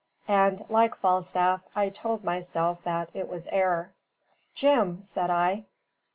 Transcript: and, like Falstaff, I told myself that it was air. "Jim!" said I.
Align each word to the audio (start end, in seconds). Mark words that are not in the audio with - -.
and, 0.27 0.65
like 0.67 0.95
Falstaff, 0.95 1.61
I 1.75 1.89
told 1.89 2.23
myself 2.23 2.81
that 2.85 3.11
it 3.13 3.29
was 3.29 3.45
air. 3.51 3.93
"Jim!" 4.55 5.03
said 5.03 5.29
I. 5.29 5.65